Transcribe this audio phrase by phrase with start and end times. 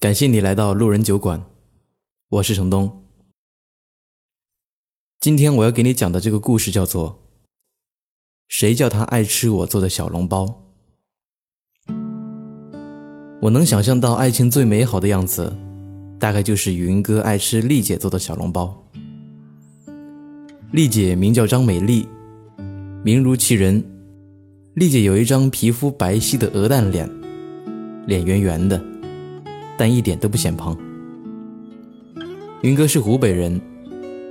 [0.00, 1.44] 感谢你来到路人酒馆，
[2.30, 3.04] 我是程东。
[5.20, 7.10] 今天我要给你讲的这个故事叫做
[8.48, 10.62] 《谁叫他爱吃我做的小笼包》。
[13.42, 15.54] 我能想象到爱情最美好的样子，
[16.18, 18.82] 大概就是云哥爱吃丽姐做的小笼包。
[20.72, 22.08] 丽姐名叫张美丽，
[23.04, 23.84] 名如其人。
[24.72, 27.06] 丽姐有一张皮肤白皙的鹅蛋脸，
[28.06, 28.82] 脸圆圆的。
[29.80, 30.76] 但一点都不显胖。
[32.60, 33.58] 云哥是湖北人，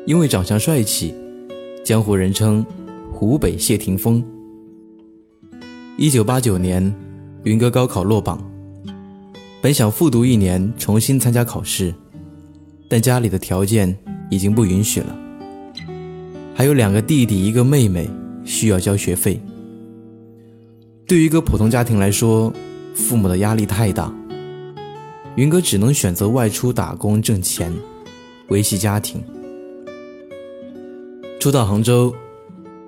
[0.05, 1.11] 因为长相帅气，
[1.83, 2.63] 江湖人称
[3.11, 4.23] “湖北谢霆锋”。
[5.97, 6.93] 一九八九年，
[7.45, 8.39] 云哥高考落榜，
[9.59, 11.91] 本想复读一年，重新参加考试，
[12.87, 13.97] 但家里的条件
[14.29, 15.17] 已经不允许了，
[16.53, 18.07] 还有两个弟弟一个妹妹
[18.45, 19.41] 需要交学费。
[21.07, 22.53] 对于一个普通家庭来说，
[22.93, 24.13] 父母的压力太大。
[25.39, 27.73] 云哥只能选择外出打工挣钱，
[28.49, 29.23] 维系家庭。
[31.39, 32.13] 初到杭州，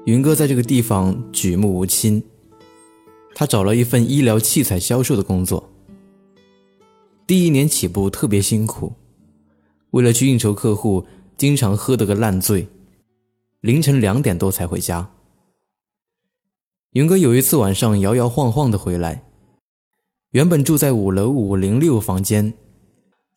[0.03, 2.22] 云哥在这个地方举目无亲，
[3.33, 5.69] 他找了一份医疗器材销售的工作。
[7.25, 8.91] 第一年起步特别辛苦，
[9.91, 11.05] 为了去应酬客户，
[11.38, 12.67] 经常喝得个烂醉，
[13.61, 15.09] 凌晨两点多才回家。
[16.91, 19.30] 云哥有一次晚上摇摇晃晃的回来。
[20.31, 22.53] 原本住在五楼五零六房间，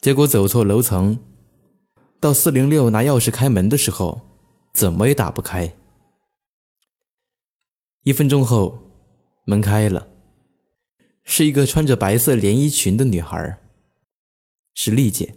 [0.01, 1.19] 结果走错楼层，
[2.21, 4.21] 到四零六拿钥匙开门的时候，
[4.73, 5.75] 怎么也打不开。
[8.05, 8.79] 一分钟后，
[9.45, 10.07] 门开了，
[11.25, 13.59] 是一个穿着白色连衣裙的女孩，
[14.73, 15.35] 是丽姐。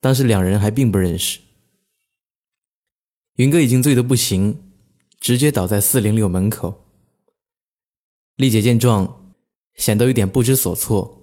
[0.00, 1.38] 当时两人还并不认识。
[3.36, 4.72] 云哥已经醉得不行，
[5.20, 6.90] 直接倒在四零六门口。
[8.34, 9.23] 丽姐见状。
[9.74, 11.22] 显得有点不知所措，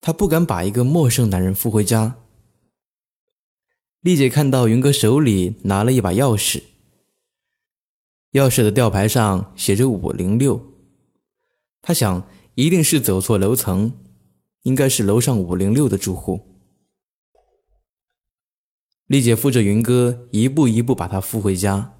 [0.00, 2.16] 她不敢把一个陌生男人扶回家。
[4.00, 6.62] 丽姐看到云哥手里拿了一把钥匙，
[8.32, 10.60] 钥匙的吊牌上写着五零六，
[11.80, 13.92] 她想一定是走错楼层，
[14.62, 16.40] 应该是楼上五零六的住户。
[19.06, 21.92] 丽姐扶着云哥，一步一步把他扶回家。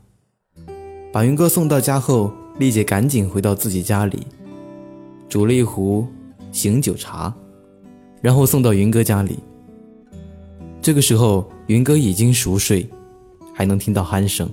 [1.12, 4.26] 把云哥送到家后，丽姐赶紧回到自己家里。
[5.34, 6.06] 煮了一壶
[6.52, 7.34] 醒酒茶，
[8.20, 9.40] 然后送到云哥家里。
[10.80, 12.88] 这个时候，云哥已经熟睡，
[13.52, 14.48] 还能听到鼾声。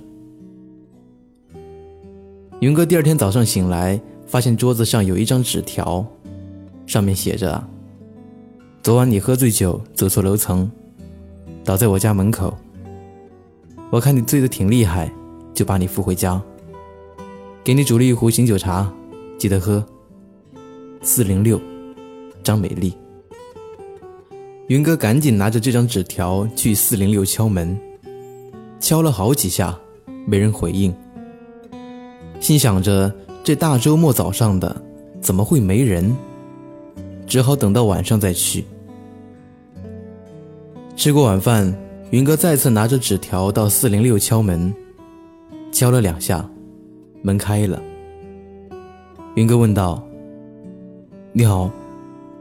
[2.58, 6.04] 云哥第二天早上醒来，发现桌子上有一张纸条，
[6.84, 7.62] 上面写着
[8.82, 10.68] ：“昨晚你喝醉酒，走错楼层，
[11.62, 12.58] 倒在我家门口。
[13.88, 15.08] 我看你醉得挺厉害，
[15.54, 16.42] 就把你扶回家，
[17.62, 18.92] 给你煮了一壶醒酒茶，
[19.38, 19.80] 记得喝。”
[21.04, 21.60] 四零六，
[22.44, 22.94] 张美丽。
[24.68, 27.76] 云哥赶紧拿着这张纸条去四零六敲门，
[28.78, 29.76] 敲了好几下，
[30.24, 30.94] 没人回应。
[32.38, 33.12] 心想着
[33.42, 34.80] 这大周末早上的，
[35.20, 36.16] 怎么会没人？
[37.26, 38.64] 只好等到晚上再去。
[40.94, 41.76] 吃过晚饭，
[42.12, 44.72] 云哥再次拿着纸条到四零六敲门，
[45.72, 46.48] 敲了两下，
[47.22, 47.82] 门开了。
[49.34, 50.00] 云哥问道。
[51.34, 51.70] 你好，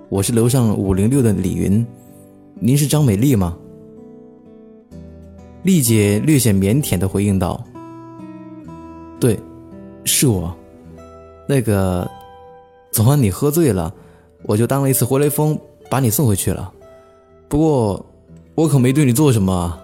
[0.09, 1.85] 我是楼上五零六的李云，
[2.55, 3.57] 您是张美丽吗？
[5.63, 7.63] 丽姐略显腼腆的回应道
[9.17, 9.39] ：“对，
[10.03, 10.53] 是我。
[11.47, 12.05] 那个，
[12.91, 13.93] 昨晚你喝醉了，
[14.43, 15.57] 我就当了一次活雷锋，
[15.89, 16.69] 把你送回去了。
[17.47, 18.05] 不过，
[18.55, 19.79] 我可没对你做什么。”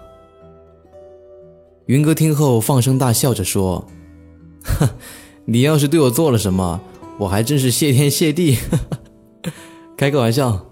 [1.86, 3.86] 云哥听后放声大笑着说
[4.64, 4.86] ：“哼，
[5.46, 6.78] 你要是对我做了什么，
[7.18, 8.56] 我还真是谢天谢地。
[9.96, 10.70] ”开个玩笑，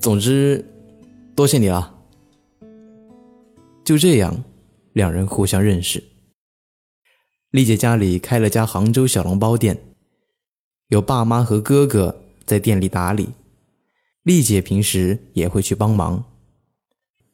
[0.00, 0.64] 总之，
[1.36, 2.00] 多谢你了。
[3.84, 4.42] 就这样，
[4.92, 6.02] 两人互相认识。
[7.50, 9.78] 丽姐家里开了家杭州小笼包店，
[10.88, 13.28] 有爸妈和哥哥在店里打理，
[14.22, 16.24] 丽姐平时也会去帮忙。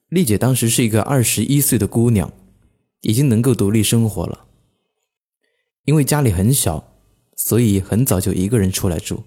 [0.09, 2.33] 丽姐当时是一个二十一岁的姑娘，
[3.03, 4.47] 已经能够独立生活了。
[5.85, 6.98] 因为家里很小，
[7.38, 9.23] 所以很早就一个人出来住。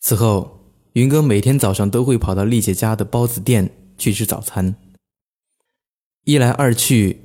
[0.00, 4.76] 此后，云哥每天早上都会跑到丽姐家的包子店去吃早餐。
[6.24, 7.22] 一来二去，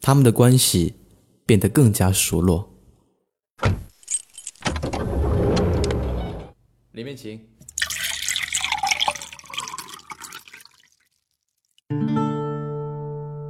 [0.00, 0.94] 他们的关系
[1.44, 2.70] 变得更加熟络。
[6.92, 7.38] 里面请。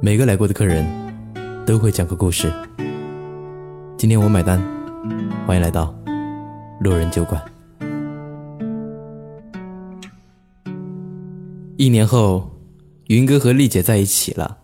[0.01, 0.85] 每个来过的客人
[1.65, 2.51] 都会讲个故事。
[4.03, 4.61] 今天我买单，
[5.47, 5.95] 欢迎来到
[6.81, 7.41] 路人酒馆。
[11.77, 12.51] 一年后，
[13.07, 14.57] 云哥和丽姐在一起了。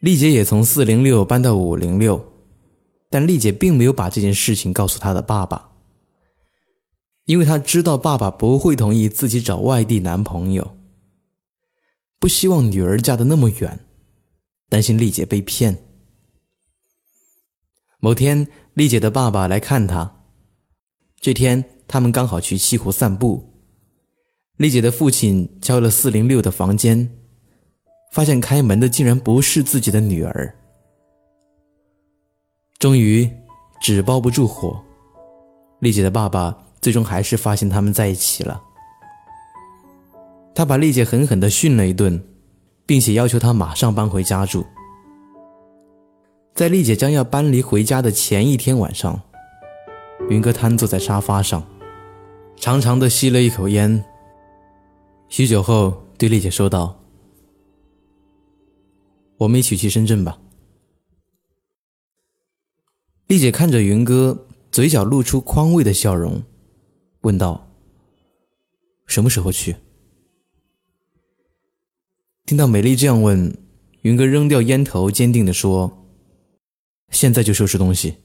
[0.00, 2.22] 丽姐也从四零六搬到五零六，
[3.08, 5.70] 但丽姐并没有把这件事情告诉她的爸爸，
[7.24, 10.76] 因为她知道爸爸不会同意自己找外地男朋友，
[12.20, 13.80] 不希望女儿嫁的那么远，
[14.68, 15.93] 担心丽姐被骗。
[18.04, 20.16] 某天，丽姐的爸爸来看她，
[21.22, 23.50] 这天他们刚好去西湖散步。
[24.58, 27.10] 丽姐的父亲敲了四零六的房间，
[28.12, 30.54] 发现开门的竟然不是自己的女儿。
[32.78, 33.26] 终于，
[33.80, 34.78] 纸包不住火，
[35.78, 38.62] 丽姐的爸爸最终还是发现他们在一起了。
[40.54, 42.22] 他把丽姐狠狠地训了一顿，
[42.84, 44.62] 并且要求她马上搬回家住。
[46.54, 49.20] 在丽姐将要搬离回家的前一天晚上，
[50.30, 51.66] 云哥瘫坐在沙发上，
[52.54, 54.04] 长长的吸了一口烟。
[55.28, 57.02] 许久后，对丽姐说道
[59.38, 60.38] ：“我们一起去深圳吧。”
[63.26, 66.40] 丽姐看着云哥，嘴角露出宽慰的笑容，
[67.22, 67.68] 问道
[69.08, 69.74] ：“什么时候去？”
[72.46, 73.58] 听到美丽这样问，
[74.02, 76.02] 云哥扔掉烟头，坚定地说
[77.10, 78.16] ：“现在就收拾东西，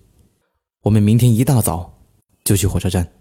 [0.82, 2.06] 我们明天一大早
[2.44, 3.12] 就去火车站。”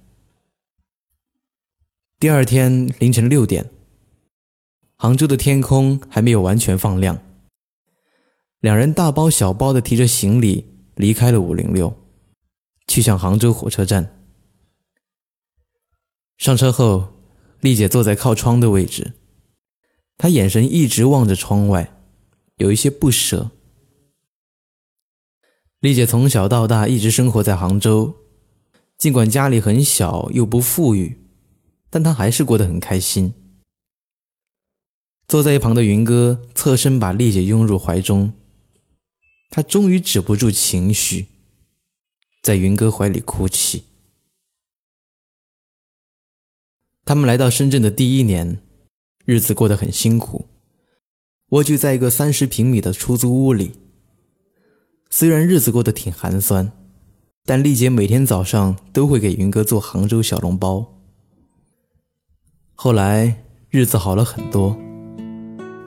[2.21, 3.71] 第二天凌晨六点。
[5.01, 7.23] 杭州的天空还没有完全放亮，
[8.59, 10.67] 两人大包小包的提着行李
[10.97, 11.97] 离开了五零六，
[12.89, 14.27] 去向杭州火车站。
[16.37, 17.13] 上车后，
[17.61, 19.13] 丽姐坐在靠窗的位置，
[20.17, 21.97] 她眼神一直望着窗外，
[22.57, 23.53] 有一些不舍。
[25.81, 28.17] 丽姐从小到大一直生活在杭州，
[28.97, 31.17] 尽管家里很小又不富裕，
[31.89, 33.33] 但她还是过得很开心。
[35.29, 38.33] 坐在一旁的云哥侧身把丽姐拥入怀中，
[39.51, 41.27] 他终于止不住情绪，
[42.43, 43.85] 在云哥怀里哭泣。
[47.05, 48.61] 他们来到深圳的第一年，
[49.25, 50.49] 日子过得很辛苦，
[51.51, 53.75] 蜗居在一个三十平米的出租屋里。
[55.11, 56.71] 虽然日子过得挺寒酸，
[57.45, 60.87] 但丽姐每天早上都会给云哥做杭州小笼包。
[62.75, 64.77] 后来日子好了很多。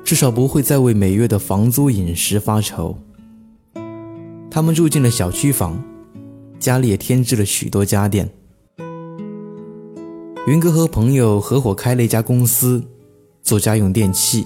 [0.04, 2.98] 至少不会再为每月的房租、饮食发愁。
[4.50, 5.82] 他们住进了小区房，
[6.60, 8.30] 家里也添置了许多家电。
[10.48, 12.84] 云哥和朋友合伙开了一家公司，
[13.42, 14.46] 做家用电器。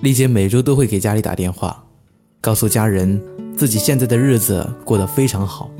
[0.00, 1.84] 丽姐每周都会给家里打电话，
[2.40, 3.20] 告诉家人
[3.56, 5.70] 自己现在的日子过得非常好。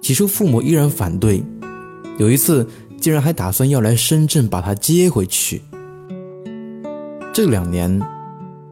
[0.00, 1.42] 起初父母依然反对，
[2.18, 2.66] 有一次
[3.00, 5.62] 竟然还打算要来深圳把她接回去。
[7.32, 8.00] 这两年，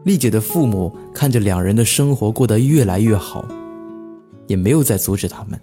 [0.03, 3.45] 丽姐的父母看着两人的生活过得越来越好，
[4.47, 5.59] 也没有再阻止他们。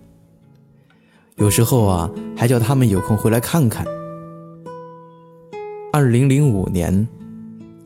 [1.37, 3.87] 有时候啊，还叫他们有空回来看看。
[5.93, 7.07] 二零零五年，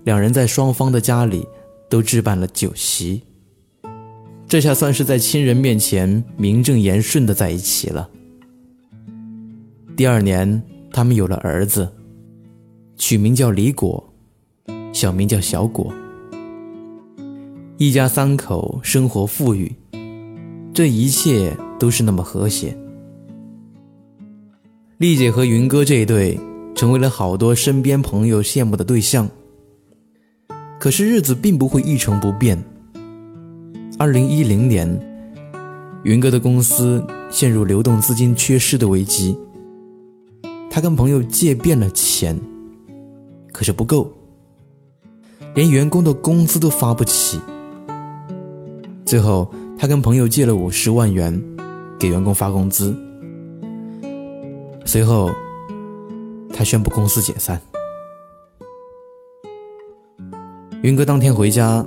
[0.04, 1.46] 两人在双方的家里
[1.92, 3.20] 都置办了酒席，
[4.48, 8.08] 这下算是在亲人面前名正言顺的在一起了。
[9.94, 11.86] 第二年，他们有了儿子，
[12.96, 14.02] 取名叫李果。
[14.90, 15.92] 小名叫小果，
[17.76, 19.70] 一家三口生活富裕，
[20.72, 22.74] 这一切都是那么和谐。
[24.96, 26.40] 丽姐和云哥这一对
[26.74, 29.28] 成为了好多身边朋友羡慕的对象。
[30.82, 32.60] 可是日子并不会一成不变。
[34.00, 35.00] 二零一零年，
[36.02, 39.38] 云哥的公司陷入流动资金缺失的危机，
[40.68, 42.36] 他跟朋友借遍了钱，
[43.52, 44.12] 可是不够。
[45.54, 47.38] 连员工的工资都发不起，
[49.04, 49.48] 最后
[49.78, 51.40] 他跟朋友借了五十万元
[51.96, 52.92] 给员工发工资。
[54.84, 55.30] 随后，
[56.52, 57.62] 他宣布公司解散。
[60.82, 61.86] 云哥当天回家，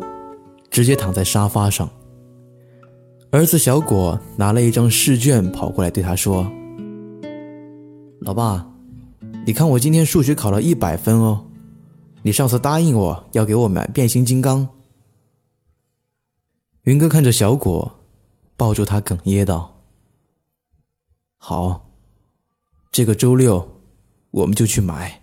[0.72, 1.90] 直接躺在沙发上。
[3.30, 6.50] 儿子小果拿了一张试卷跑过来对他说
[8.24, 8.66] ：“老爸，
[9.46, 11.46] 你看我今天数学考了一百分哦。”
[12.24, 14.66] 你上次答应我要给我买变形金刚。
[16.84, 18.00] 云哥看着小果，
[18.56, 19.82] 抱住他哽咽道
[21.36, 21.90] ：“好，
[22.94, 23.82] 这个周六
[24.32, 25.22] 我们就去买。”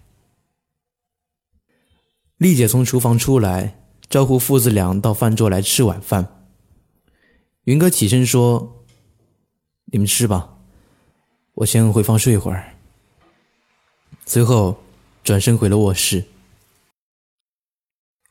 [2.43, 3.79] 丽姐从厨房出来，
[4.11, 6.49] 招呼父子俩到饭桌来吃晚饭。
[7.67, 8.85] 云哥起身说
[9.93, 10.59] ：“你们吃吧，
[11.55, 12.75] 我先回房睡会儿。”
[14.27, 14.77] 随后。
[15.23, 16.25] 转身回了卧室。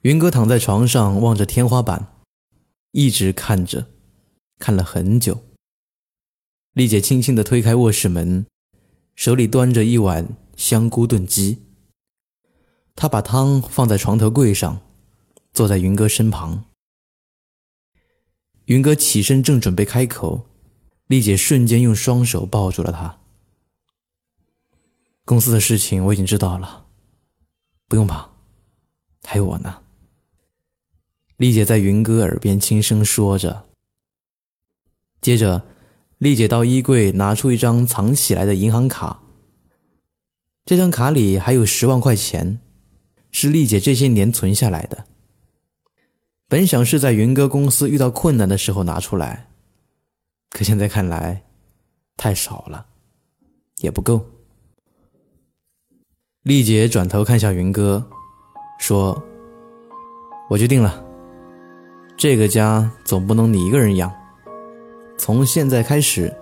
[0.02, 2.18] 云哥躺在床上，望着天花板，
[2.92, 3.88] 一直看着，
[4.60, 5.42] 看了很久。
[6.74, 8.46] 丽姐轻轻地推开卧室门，
[9.16, 11.60] 手里端着一碗香菇炖鸡。
[12.96, 14.80] 她把汤放在床头柜上，
[15.54, 16.66] 坐在云哥身旁。
[18.66, 20.48] 云哥起身正准备开口，
[21.08, 23.20] 丽姐瞬间用双手抱住了他。
[25.26, 26.86] 公司的事情我已经知道了，
[27.88, 28.30] 不用怕，
[29.24, 29.82] 还有我呢。
[31.38, 33.66] 丽姐在云哥耳边轻声说着，
[35.22, 35.66] 接着。
[36.18, 39.24] 丽姐到衣柜拿出一张藏起来的银行卡，
[40.66, 42.62] 这张卡里还有十万块钱，
[43.32, 45.06] 是丽姐这些年存下来的。
[46.48, 49.48] 本想是在云哥公司遇到困难的时候拿出来，
[50.50, 51.44] 可现在看来
[52.18, 52.86] 太少了，
[53.78, 54.26] 也不够。
[56.44, 58.06] 丽姐转头看向云哥，
[58.80, 59.24] 说
[60.50, 61.06] ：“我决定了，
[62.18, 64.12] 这个家总不能你一个人养。”
[65.18, 66.36] 从现在开始，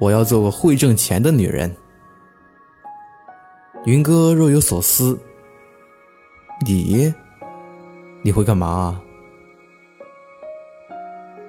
[0.00, 1.74] 我要做个会挣钱的女人。
[3.86, 5.16] 云哥若有所思
[6.66, 7.12] ：“你，
[8.22, 9.00] 你会干嘛？”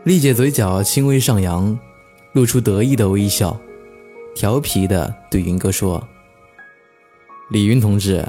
[0.03, 1.77] 丽姐嘴角轻微上扬，
[2.33, 3.55] 露出得意的微笑，
[4.33, 6.01] 调皮的对云哥说
[7.51, 8.25] ：“李云同志，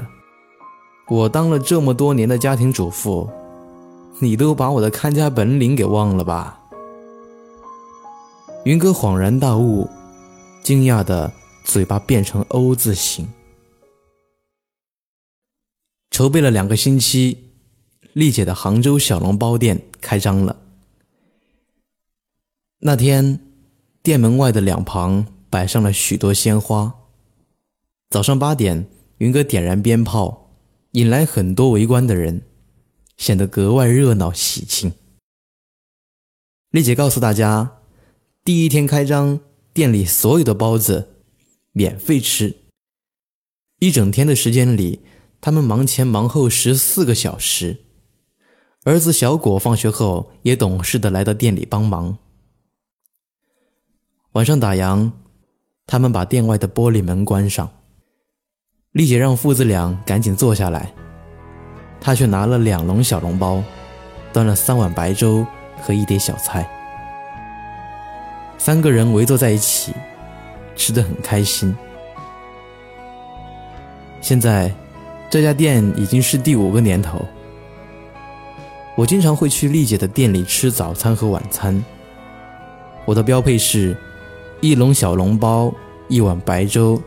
[1.07, 3.27] 我当了这么多年的家庭主妇，
[4.19, 6.59] 你都把我的看家本领给忘了吧？”
[8.65, 9.89] 云哥恍然大悟，
[10.61, 11.31] 惊讶的
[11.63, 13.27] 嘴巴变成 O 字形。
[16.13, 17.49] 筹备了两个星期，
[18.13, 20.61] 丽姐的杭州小笼包店开张了。
[22.81, 23.39] 那天，
[24.03, 26.93] 店门外的两旁摆上了许多鲜花。
[28.11, 28.85] 早上八点，
[29.17, 30.55] 云哥点燃鞭炮，
[30.91, 32.43] 引来很多围观的人，
[33.17, 34.93] 显得格外热闹喜庆。
[36.69, 37.79] 丽姐告诉大家。
[38.45, 39.39] 第一天开张，
[39.73, 41.15] 店里所有的包子
[41.71, 42.57] 免费吃。
[43.79, 44.99] 一整天的时间里，
[45.45, 47.81] 他们忙前忙后十四个小时。
[48.85, 52.17] 儿子小果放学后也懂事的来到店里帮忙。
[54.31, 55.11] 晚上打烊，
[55.85, 57.69] 他们把店外的玻璃门关上。
[58.93, 60.93] 丽姐让父子俩赶紧坐下来，
[61.99, 63.61] 她却拿了两笼小笼包，
[64.31, 65.45] 端了三碗白粥
[65.81, 66.65] 和一碟小菜。
[68.57, 69.93] 三个人围坐在一起，
[70.73, 71.75] 吃得很开心。
[74.21, 74.73] 现在，
[75.33, 77.19] 这家店已经是第五个年头。
[78.95, 81.83] 我经常会去丽姐的店里吃早餐和晚餐。
[83.03, 83.97] 我的标配是
[84.61, 85.73] 一笼小笼包，
[86.07, 87.01] 一碗白粥，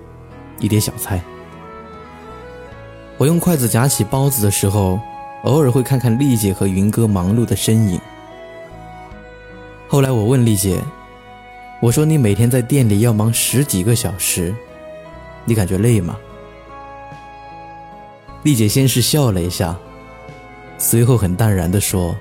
[0.59, 1.23] 一碟小菜。
[3.16, 4.99] 我用筷子夹起包子的时候，
[5.45, 8.00] 偶尔会看看丽姐和云哥忙碌的身影。
[9.87, 10.83] 后来我问丽姐。
[11.80, 14.52] 我说：“你每天在店里要忙十几个小时，
[15.45, 16.16] 你感觉累吗？”
[18.47, 19.75] 丽姐先是笑了一下，
[20.79, 22.15] 随后很淡然地说：“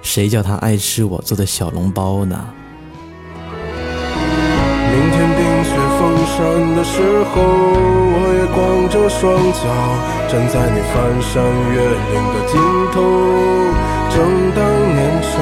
[0.00, 2.48] 谁叫他爱吃我做的小笼包呢？”
[3.44, 7.42] 明天冰雪封山的时候，
[8.16, 9.60] 我也光着双脚
[10.32, 11.76] 站在你翻山越
[12.08, 12.56] 岭的尽
[12.92, 12.96] 头，
[14.08, 14.16] 正
[14.56, 14.58] 当
[14.96, 15.36] 年少。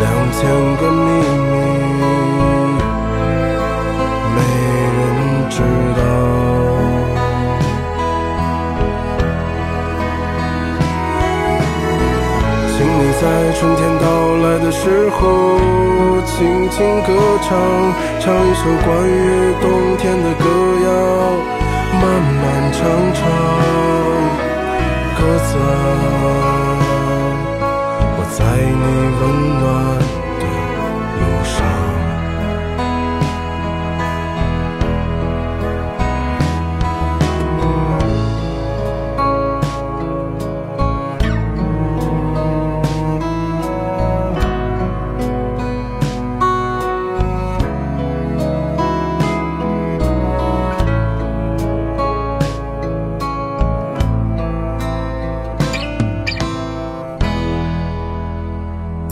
[0.00, 0.40] 两千
[0.78, 1.06] 个秘
[13.58, 14.04] 春天到
[14.36, 15.56] 来的时候，
[16.26, 17.08] 轻轻歌
[17.40, 17.56] 唱，
[18.20, 20.44] 唱一首关于冬天的歌
[20.84, 20.88] 谣，
[21.94, 22.78] 漫漫长
[23.14, 23.24] 长，
[25.16, 26.55] 鸽子啊。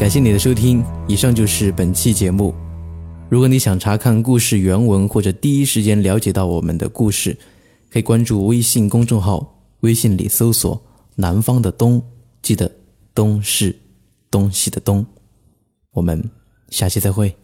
[0.05, 2.55] 感谢你的收听，以上就是本期节目。
[3.31, 7.35] 如果你想查看故事原文或者第一时间了解到我们的故事，
[7.91, 10.79] 可以关注微信公众号，微信里搜索
[11.17, 12.03] “南方的冬”，
[12.43, 12.71] 记得
[13.17, 13.75] “冬”是
[14.31, 15.03] 东西的“东”。
[15.93, 16.23] 我们
[16.69, 17.35] 下期再会。